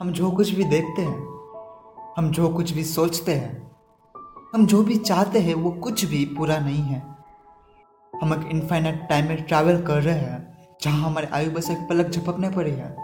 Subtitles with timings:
[0.00, 1.18] हम जो कुछ भी देखते हैं,
[2.16, 3.72] हम जो कुछ भी सोचते हैं,
[4.54, 7.02] हम जो भी चाहते हैं, वो कुछ भी पूरा नहीं है।
[8.22, 12.08] हम एक इनफाइनाइट टाइम में ट्रैवल कर रहे हैं, जहाँ हमारे आयु बस एक पलक
[12.10, 12.96] झपकने पड़ी है।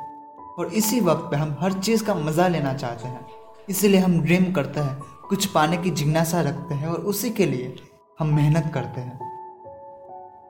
[0.58, 3.26] और इसी वक्त पे हम हर चीज़ का मज़ा लेना चाहते हैं।
[3.68, 7.76] इसीलिए हम ड्रीम करते हैं, कुछ पाने की जिज्ञासा रखते हैं और उसी के लिए
[8.18, 9.20] हम मेहनत करते हैं।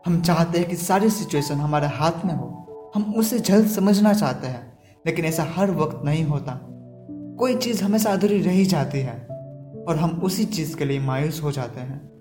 [0.07, 4.47] हम चाहते हैं कि सारी सिचुएशन हमारे हाथ में हो। हम उसे जल्द समझना चाहते
[4.47, 4.74] हैं।
[5.07, 6.61] लेकिन ऐसा हर वक्त नहीं होता।
[7.39, 9.26] कोई चीज़ हमेशा अधूरी रह जाती है
[9.89, 12.14] और हम उसी चीज़ के लिए मायूस हो जाते हैं।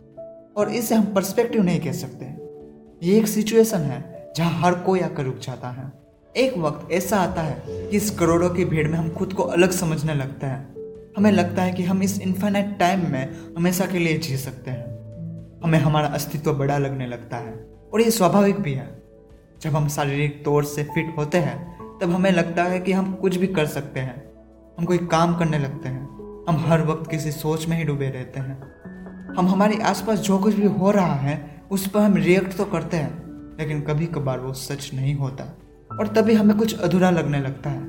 [0.58, 2.26] और इसे हम पर्सपेक्टिव नहीं कह सकते।
[3.08, 5.92] ये एक सिचुएशन है जहाँ हर कोई आकर रुक जाता है।
[6.38, 9.72] एक वक्त ऐसा आता है कि इस करोड़ों की भीड़ में हम खुद को अलग
[9.72, 10.76] समझने लगते हैं।
[11.18, 14.94] हमें लगता है कि हम इस इन्फाइनाइट टाइम में हमेशा के लिए जी सकते हैं।
[15.64, 19.04] हमें हमारा अस्तित्व बड़ा लगने लगता है। और ये स्वाभाविक भी है।
[19.62, 23.36] जब हम शारीरिक तौर से फिट होते हैं तब हमें लगता है कि हम कुछ
[23.36, 24.34] भी कर सकते हैं।
[24.80, 26.14] हम कोई काम करने लगते हैं।
[26.50, 28.74] हम हर वक्त किसी सोच में ही डूबे रहते हैं।
[29.38, 32.98] हम हमारे आसपास जो कुछ भी हो रहा है, उस पर हम रिएक्ट तो करते
[32.98, 33.24] हैं,
[33.60, 35.58] लेकिन कभी कभार वो सच नहीं होता।
[36.00, 37.84] और तभी हमें कुछ अधूरा लगने लगता है।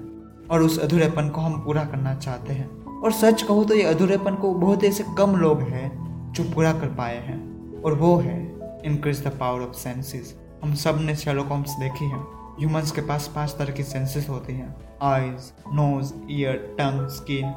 [0.50, 4.34] और उस अधूरेपन को हम पूरा करना चाहते हैं। और सच कहो तो ये अधूरेपन
[4.34, 9.24] को बहुत ऐसे कम लोग हैं, जो पूरा कर पाए हैं। और वो है increase
[9.24, 13.72] the power of senses हम सबने शेलो कॉम्स देखी है। ह्यूमंस के पास पाँच तरह
[13.72, 14.74] की सेंसेस होती हैं.
[15.02, 17.52] Eyes nose ear tongue skin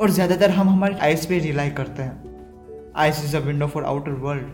[0.00, 2.92] और ज़्यादातर हम हमारे आइज़ पे रिलाई करते हैं.
[2.96, 4.46] Eyes is a window for outer world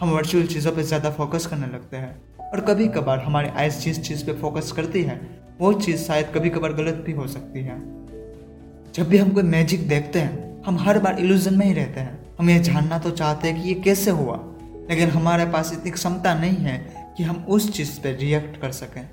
[0.00, 2.20] हम वर्चुअल चीज़ों पे ज़्यादा फोकस करने लगते हैं.
[2.44, 5.20] और कभी कभार हमारे आइज़ जिस चीज़ पे फोकस करती है,
[5.60, 7.78] वो चीज़ शायद कभी कभार गलत भी हो सकती है.
[8.94, 12.18] जब भी हम कोई मैजिक देखते हैं, हम हर बार इल्यूजन में ही रहते हैं.
[12.38, 14.36] हम ये जानना तो चाहते हैं कि ये कैसे हुआ,
[14.90, 19.08] लेकिन हमारे पास इतनी क्षमता नहीं है कि हम उस चीज़ पर रिएक्ट कर सकें।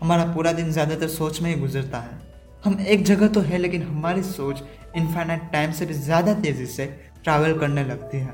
[0.00, 2.18] हमारा पूरा दिन ज़्यादातर सोच में ही गुजरता है।
[2.64, 4.62] हम एक जगह तो है, लेकिन हमारी सोच
[4.96, 6.86] इनफाइनाइट टाइम से भी ज़्यादा तेज़ी से
[7.24, 8.32] ट्रैवल करने लगती है।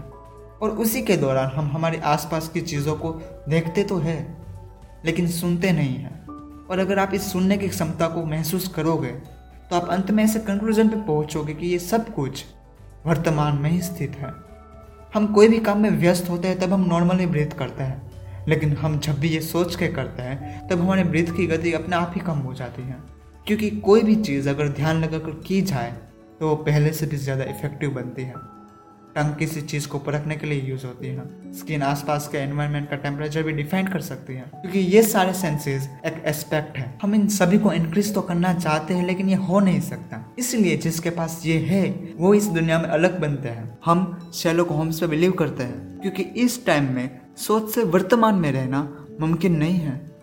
[0.62, 3.12] और उसी के दौरान हम हमारे आसपास की चीज़ों को
[3.48, 4.16] देखते तो है,
[5.04, 6.20] लेकिन सुनते नहीं हैं।
[6.66, 9.10] और अगर आप इस सुनने की क्षमता को महसूस करोगे
[9.62, 12.44] तो आप अंत में ऐसे कंक्लूजन पे पहुंचोगे कि ये सब कुछ
[13.06, 14.32] वर्तमान में ही स्थित है।
[15.14, 18.11] हम कोई भी काम में व्यस्त होते हैं, तब हम नॉर्मली ब्रीथ करते हैं।
[18.48, 21.96] लेकिन हम जब भी ये सोच के करते हैं, तब हमारे ब्रीथ की गति अपने
[21.96, 22.96] आप ही कम हो जाती है।
[23.46, 25.92] क्योंकि कोई भी चीज़ अगर ध्यान लगाकर की जाए
[26.40, 28.34] तो वो पहले से भी ज़्यादा इफ़ेक्टिव बनती है।
[29.16, 32.96] टंग किसी चीज़ को परखने के लिए यूज़ होती है। स्किन आसपास के एनवायरनमेंट का
[32.96, 37.28] टेम्परेचर भी डिफाइन कर सकती है। क्योंकि ये सारे सेंसेस एक एस्पेक्ट है। हम इन
[37.28, 41.42] सभी को इंक्रीज तो करना चाहते हैं, लेकिन ये हो नहीं सकता। इसलिए जिसके पास
[41.46, 45.32] ये है, वो इस दुनिया में अलग बनते हैं। हम शेलो को होम्स पे बिलीव
[45.32, 50.16] करते हैं। क्योंकि इस टाइम में सोच से वर्तमान में रहना मुमकिन नहीं है।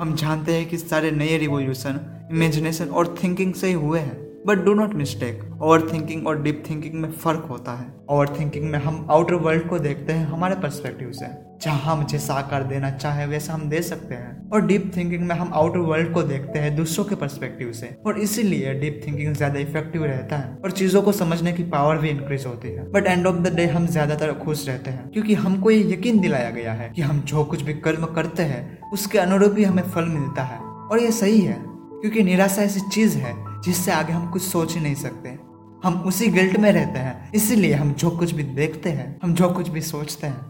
[0.00, 2.00] हम जानते हैं कि सारे नए रिवोल्यूशन
[2.32, 5.42] इमेजिनेशन और थिंकिंग से ही हुए हैं। But do not mistake
[5.92, 9.78] overthinking और डीप थिंकिंग में फ़र्क होता है। ओवर थिंकिंग में हम आउटर वर्ल्ड को
[9.78, 11.26] देखते हैं, हमारे परस्पेक्टिव से।
[11.62, 15.34] जहाँ हम जैसा आकार देना चाहे, वैसा हम दे सकते हैं। और डीप थिंकिंग में
[15.36, 19.60] हम आउटर वर्ल्ड को देखते हैं, दूसरों के परस्पेक्टिव से। और इसीलिए डीप थिंकिंग ज़्यादा
[19.60, 23.26] इफ़ेक्टिव रहता है। और चीज़ों को समझने की पावर भी इंक्रीज होती है। But end
[23.26, 26.90] of the day हम ज़्यादातर खुश रहते हैं। क्योंकि हमको ये यकीन दिलाया गया है
[26.90, 30.58] कि हम जो कुछ भी कर्म करते हैं, उसके अनुरूप ही हमें फल मिलता है।
[30.58, 34.80] और ये सही है, क्योंकि निराशा ऐसी चीज़ है जिससे आगे हम कुछ सोच ही
[34.80, 35.38] नहीं सकते।
[35.84, 39.50] हम उसी गिल्ट में रहते हैं। इसीलिए हम जो कुछ भी देखते हैं, हम जो
[39.50, 40.40] कुछ भी सोचते हैं,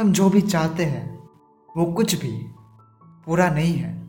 [0.00, 1.28] हम जो भी चाहते हैं,
[1.76, 2.46] वो कुछ भी
[3.26, 4.05] पूरा नहीं है।